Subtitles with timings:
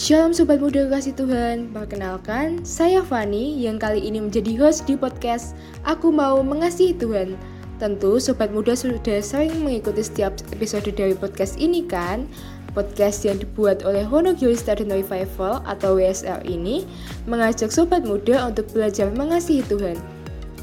[0.00, 5.52] Shalom Sobat Muda Kasih Tuhan, perkenalkan saya Fani yang kali ini menjadi host di podcast
[5.84, 7.36] Aku Mau Mengasihi Tuhan.
[7.76, 12.24] Tentu Sobat Muda sudah sering mengikuti setiap episode dari podcast ini kan?
[12.72, 16.88] Podcast yang dibuat oleh Honogyo Student Revival atau WSL ini
[17.28, 20.00] mengajak Sobat Muda untuk belajar mengasihi Tuhan.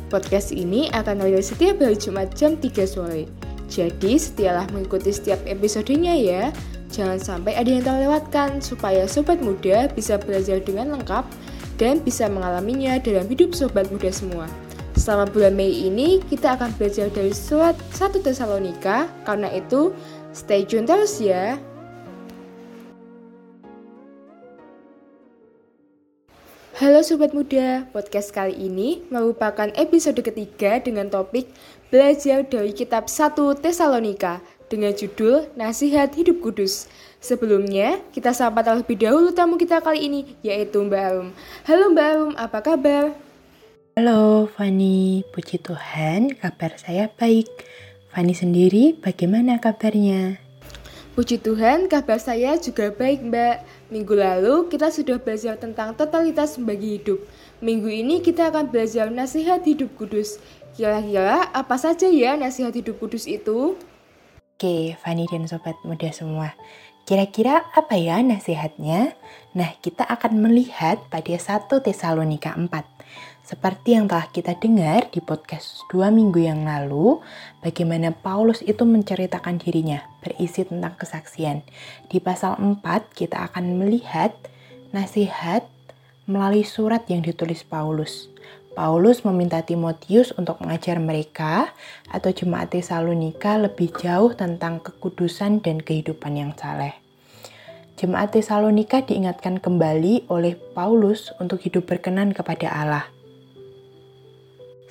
[0.09, 3.29] Podcast ini akan rilis setiap hari Jumat jam 3 sore.
[3.69, 6.49] Jadi setialah mengikuti setiap episodenya ya.
[6.87, 11.27] Jangan sampai ada yang terlewatkan supaya sobat muda bisa belajar dengan lengkap
[11.75, 14.47] dan bisa mengalaminya dalam hidup sobat muda semua.
[14.97, 19.93] Selama bulan Mei ini kita akan belajar dari surat 1 Tesalonika, karena itu
[20.33, 21.61] stay tune terus ya.
[26.77, 31.49] Halo Sobat Muda, podcast kali ini merupakan episode ketiga dengan topik
[31.89, 36.91] Belajar dari Kitab 1 Tesalonika dengan judul Nasihat Hidup Kudus.
[37.23, 41.29] Sebelumnya, kita sapa terlebih dahulu tamu kita kali ini, yaitu Mbak Arum.
[41.65, 43.05] Halo Mbak Arum, apa kabar?
[43.97, 47.49] Halo Fani, puji Tuhan, kabar saya baik.
[48.13, 50.37] Fani sendiri, bagaimana kabarnya?
[51.17, 53.55] Puji Tuhan, kabar saya juga baik Mbak.
[53.89, 57.19] Minggu lalu kita sudah belajar tentang totalitas membagi hidup.
[57.57, 60.37] Minggu ini kita akan belajar nasihat hidup kudus.
[60.77, 63.73] Kira-kira apa saja ya nasihat hidup kudus itu?
[64.57, 66.57] Oke, Fani dan Sobat Muda semua.
[67.05, 69.13] Kira-kira apa ya nasihatnya?
[69.53, 72.73] Nah, kita akan melihat pada 1 Tesalonika 4.
[73.45, 77.21] Seperti yang telah kita dengar di podcast dua minggu yang lalu,
[77.61, 81.61] bagaimana Paulus itu menceritakan dirinya, berisi tentang kesaksian.
[82.09, 82.81] Di pasal 4,
[83.13, 84.33] kita akan melihat
[84.89, 85.69] nasihat
[86.25, 88.25] melalui surat yang ditulis Paulus.
[88.77, 91.73] Paulus meminta Timotius untuk mengajar mereka
[92.13, 96.93] atau jemaat Tesalonika lebih jauh tentang kekudusan dan kehidupan yang saleh.
[97.97, 103.09] Jemaat Tesalonika diingatkan kembali oleh Paulus untuk hidup berkenan kepada Allah.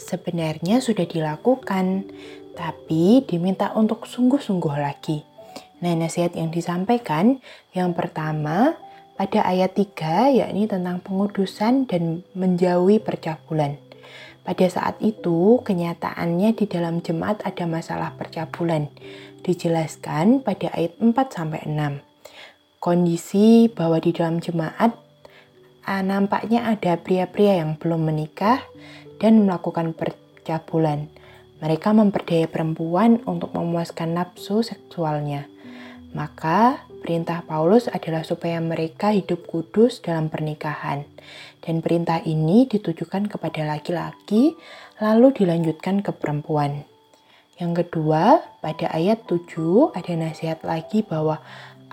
[0.03, 2.11] Sebenarnya sudah dilakukan,
[2.59, 5.22] tapi diminta untuk sungguh-sungguh lagi.
[5.78, 7.38] Nah, nasihat yang disampaikan
[7.71, 8.75] yang pertama
[9.16, 13.81] pada ayat 3 yakni tentang pengudusan dan menjauhi percabulan.
[14.47, 18.87] Pada saat itu, kenyataannya di dalam jemaat ada masalah percabulan.
[19.43, 21.99] Dijelaskan pada ayat 4 sampai 6.
[22.78, 24.94] Kondisi bahwa di dalam jemaat
[25.82, 28.62] ah, nampaknya ada pria-pria yang belum menikah
[29.19, 31.10] dan melakukan percabulan.
[31.59, 35.49] Mereka memperdaya perempuan untuk memuaskan nafsu seksualnya.
[36.12, 41.06] Maka perintah Paulus adalah supaya mereka hidup kudus dalam pernikahan.
[41.62, 44.59] Dan perintah ini ditujukan kepada laki-laki
[44.99, 46.83] lalu dilanjutkan ke perempuan.
[47.62, 51.39] Yang kedua, pada ayat 7 ada nasihat lagi bahwa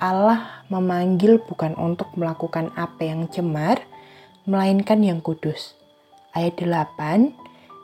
[0.02, 3.86] Allah memanggil bukan untuk melakukan apa yang cemar,
[4.50, 5.78] melainkan yang kudus.
[6.34, 7.38] Ayat 8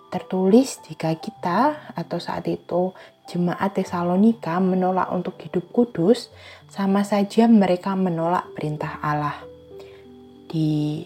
[0.10, 2.98] tertulis jika kita atau saat itu
[3.30, 6.34] jemaat Tesalonika menolak untuk hidup kudus,
[6.66, 9.38] sama saja mereka menolak perintah Allah.
[10.50, 11.06] Di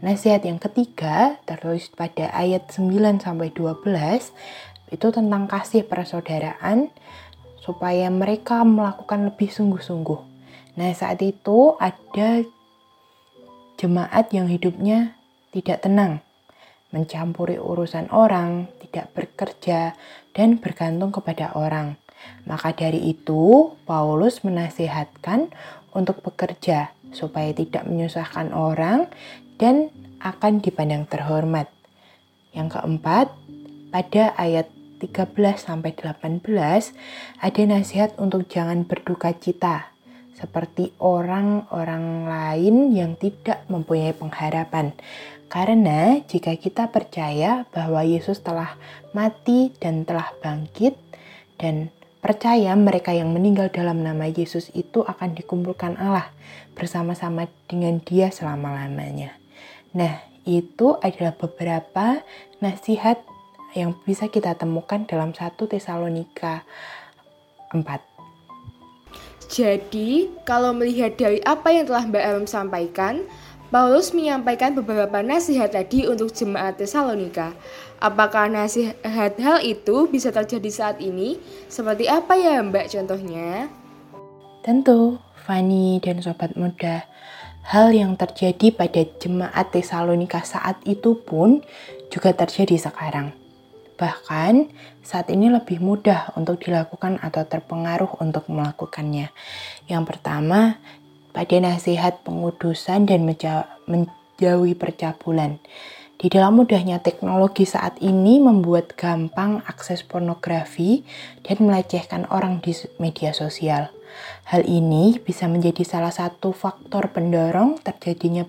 [0.00, 3.84] nasihat yang ketiga tertulis pada ayat 9 sampai 12
[4.88, 6.88] itu tentang kasih persaudaraan
[7.60, 10.20] supaya mereka melakukan lebih sungguh-sungguh.
[10.80, 12.40] Nah, saat itu ada
[13.76, 15.12] jemaat yang hidupnya
[15.52, 16.24] tidak tenang
[16.90, 19.94] mencampuri urusan orang, tidak bekerja,
[20.34, 21.98] dan bergantung kepada orang.
[22.44, 25.50] Maka dari itu, Paulus menasihatkan
[25.96, 29.10] untuk bekerja supaya tidak menyusahkan orang
[29.58, 29.90] dan
[30.22, 31.66] akan dipandang terhormat.
[32.52, 33.26] Yang keempat,
[33.90, 34.70] pada ayat
[35.00, 36.44] 13 sampai 18
[37.40, 39.90] ada nasihat untuk jangan berduka cita
[40.36, 44.96] seperti orang-orang lain yang tidak mempunyai pengharapan.
[45.50, 48.78] Karena jika kita percaya bahwa Yesus telah
[49.10, 50.94] mati dan telah bangkit
[51.58, 51.90] dan
[52.22, 56.30] percaya mereka yang meninggal dalam nama Yesus itu akan dikumpulkan Allah
[56.78, 59.34] bersama-sama dengan dia selama-lamanya.
[59.90, 62.22] Nah, itu adalah beberapa
[62.62, 63.18] nasihat
[63.74, 66.62] yang bisa kita temukan dalam 1 Tesalonika
[67.74, 67.82] 4.
[69.50, 73.26] Jadi, kalau melihat dari apa yang telah Mbak Arum sampaikan,
[73.70, 77.54] Paulus menyampaikan beberapa nasihat tadi untuk jemaat Tesalonika.
[78.02, 81.38] Apakah nasihat hal itu bisa terjadi saat ini?
[81.70, 83.70] Seperti apa ya Mbak contohnya?
[84.66, 87.06] Tentu, Fani dan sobat muda,
[87.62, 91.62] hal yang terjadi pada jemaat Tesalonika saat itu pun
[92.10, 93.38] juga terjadi sekarang.
[93.94, 94.66] Bahkan
[95.06, 99.30] saat ini lebih mudah untuk dilakukan atau terpengaruh untuk melakukannya.
[99.86, 100.80] Yang pertama,
[101.30, 103.26] pada nasihat pengudusan dan
[103.86, 105.62] menjauhi percabulan.
[106.20, 111.00] Di dalam mudahnya teknologi saat ini membuat gampang akses pornografi
[111.40, 113.88] dan melecehkan orang di media sosial.
[114.44, 118.44] Hal ini bisa menjadi salah satu faktor pendorong terjadinya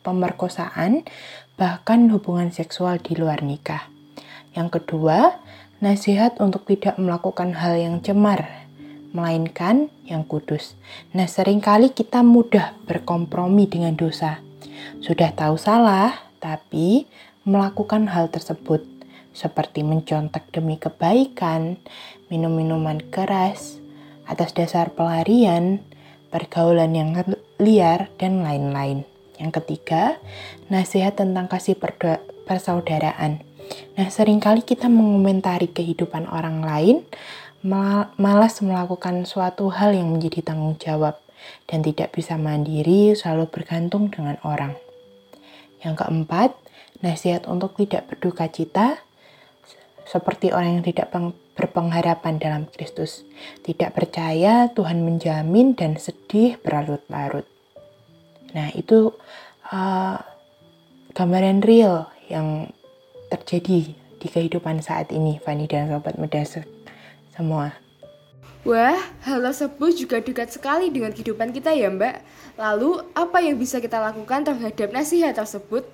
[0.00, 1.04] pemerkosaan,
[1.60, 3.92] bahkan hubungan seksual di luar nikah.
[4.56, 5.36] Yang kedua,
[5.84, 8.59] nasihat untuk tidak melakukan hal yang cemar,
[9.10, 10.78] melainkan yang kudus.
[11.14, 14.42] Nah, sering kali kita mudah berkompromi dengan dosa.
[15.02, 17.06] Sudah tahu salah, tapi
[17.44, 18.86] melakukan hal tersebut
[19.30, 21.78] seperti mencontek demi kebaikan,
[22.28, 23.78] minum minuman keras,
[24.26, 25.82] atas dasar pelarian,
[26.30, 27.10] pergaulan yang
[27.58, 29.06] liar, dan lain-lain.
[29.40, 30.20] Yang ketiga,
[30.68, 31.74] nasihat tentang kasih
[32.44, 33.42] persaudaraan.
[33.96, 36.96] Nah, sering kali kita mengomentari kehidupan orang lain,
[37.62, 41.20] malas melakukan suatu hal yang menjadi tanggung jawab,
[41.68, 44.76] dan tidak bisa mandiri, selalu bergantung dengan orang.
[45.80, 46.50] Yang keempat,
[47.00, 49.00] nasihat untuk tidak berduka cita,
[50.04, 51.12] seperti orang yang tidak
[51.56, 53.22] berpengharapan dalam Kristus,
[53.62, 57.46] tidak percaya Tuhan menjamin dan sedih berlarut-larut.
[58.50, 59.14] Nah, itu
[59.70, 60.18] uh,
[61.14, 62.74] gambaran real yang
[63.30, 66.42] terjadi di kehidupan saat ini, Fani dan sobat muda
[67.40, 67.72] semua.
[68.60, 72.16] Wah, hal tersebut juga dekat sekali dengan kehidupan kita ya Mbak.
[72.60, 75.88] Lalu, apa yang bisa kita lakukan terhadap nasihat tersebut?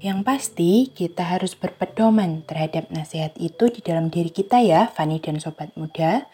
[0.00, 5.36] Yang pasti, kita harus berpedoman terhadap nasihat itu di dalam diri kita ya, Fani dan
[5.36, 6.24] Sobat Muda.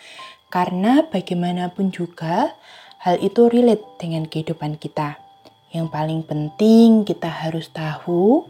[0.46, 2.54] Karena bagaimanapun juga,
[3.02, 5.18] hal itu relate dengan kehidupan kita.
[5.74, 8.46] Yang paling penting, kita harus tahu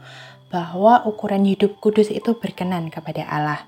[0.52, 3.64] bahwa ukuran hidup kudus itu berkenan kepada Allah.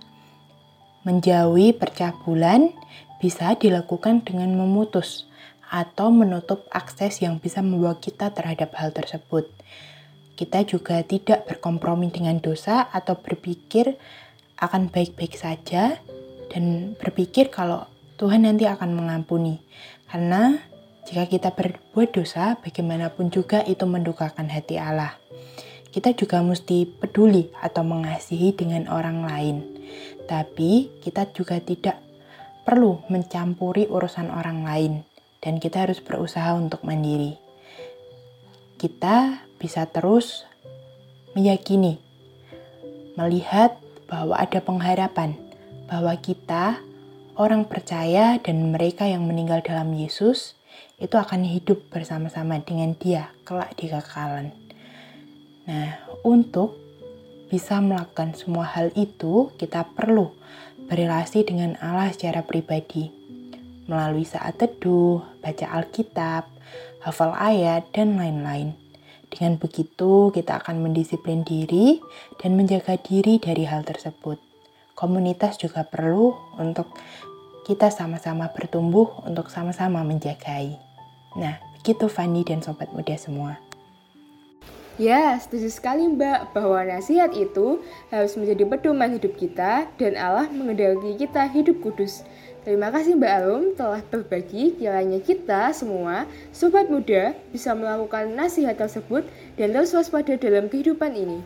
[1.00, 2.76] Menjauhi percabulan
[3.20, 5.25] bisa dilakukan dengan memutus
[5.70, 9.49] atau menutup akses yang bisa membawa kita terhadap hal tersebut.
[10.35, 13.97] Kita juga tidak berkompromi dengan dosa atau berpikir
[14.61, 15.97] akan baik-baik saja
[16.52, 17.88] dan berpikir kalau
[18.20, 19.62] Tuhan nanti akan mengampuni.
[20.11, 20.61] Karena
[21.08, 25.17] jika kita berbuat dosa, bagaimanapun juga itu mendukakan hati Allah.
[25.88, 29.79] Kita juga mesti peduli atau mengasihi dengan orang lain.
[30.26, 31.98] Tapi kita juga tidak
[32.62, 34.92] perlu mencampuri urusan orang lain
[35.40, 37.34] dan kita harus berusaha untuk mandiri.
[38.76, 40.44] Kita bisa terus
[41.37, 42.00] meyakini,
[43.16, 43.76] melihat
[44.10, 45.37] bahwa ada pengharapan
[45.90, 46.78] bahwa kita
[47.38, 50.54] orang percaya dan mereka yang meninggal dalam Yesus
[51.00, 54.52] itu akan hidup bersama-sama dengan Dia kelak di kekekalan.
[55.66, 56.76] Nah, untuk
[57.50, 60.31] bisa melakukan semua hal itu, kita perlu
[60.87, 63.20] berrelasi dengan Allah secara pribadi
[63.91, 66.47] melalui saat teduh, baca Alkitab,
[67.02, 68.79] hafal ayat, dan lain-lain.
[69.26, 71.99] Dengan begitu, kita akan mendisiplin diri
[72.38, 74.38] dan menjaga diri dari hal tersebut.
[74.94, 76.94] Komunitas juga perlu untuk
[77.67, 80.79] kita sama-sama bertumbuh untuk sama-sama menjagai.
[81.38, 83.69] Nah, begitu Fanny dan sobat muda semua.
[85.00, 87.81] Ya, setuju sekali Mbak bahwa nasihat itu
[88.12, 92.21] harus menjadi pedoman hidup kita dan Allah mengendalikan kita hidup kudus.
[92.69, 99.25] Terima kasih Mbak Alum telah berbagi kiranya kita semua, sobat muda, bisa melakukan nasihat tersebut
[99.57, 101.40] dan terus waspada dalam kehidupan ini.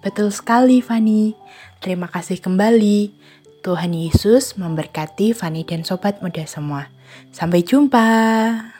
[0.00, 1.36] Betul sekali Fani.
[1.84, 3.12] Terima kasih kembali.
[3.60, 6.88] Tuhan Yesus memberkati Fani dan sobat muda semua.
[7.36, 8.77] Sampai jumpa.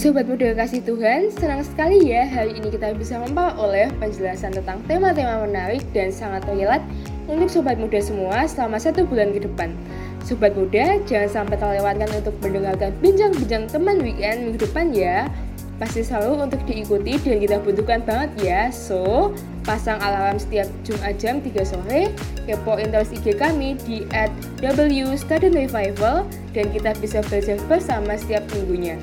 [0.00, 5.44] Sobat muda kasih Tuhan, senang sekali ya hari ini kita bisa memperoleh penjelasan tentang tema-tema
[5.44, 6.80] menarik dan sangat relate
[7.28, 9.76] untuk sobat muda semua selama satu bulan ke depan.
[10.24, 15.28] Sobat muda, jangan sampai terlewatkan untuk mendengarkan bincang-bincang teman weekend minggu depan ya.
[15.76, 18.60] Pasti selalu untuk diikuti dan kita butuhkan banget ya.
[18.72, 19.36] So,
[19.68, 22.08] pasang alarm setiap Jumat jam 3 sore,
[22.48, 24.32] kepoin terus IG kami di at
[24.64, 26.24] W Revival,
[26.56, 28.96] dan kita bisa belajar bersama setiap minggunya.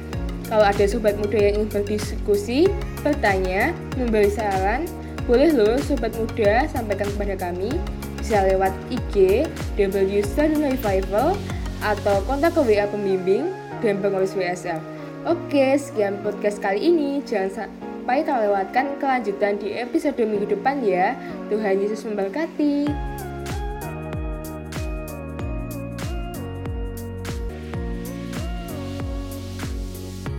[0.48, 2.72] Kalau ada sobat muda yang ingin berdiskusi,
[3.04, 4.88] bertanya, memberi saran,
[5.27, 7.75] boleh loh sobat muda sampaikan kepada kami
[8.16, 9.44] bisa lewat IG
[9.75, 10.08] W
[10.56, 11.36] Revival
[11.84, 13.51] atau kontak ke WA pembimbing
[13.84, 14.80] dan pengurus WSF.
[15.27, 17.20] Oke, sekian podcast kali ini.
[17.27, 21.12] Jangan sampai terlewatkan kelanjutan di episode minggu depan ya.
[21.51, 22.88] Tuhan Yesus memberkati.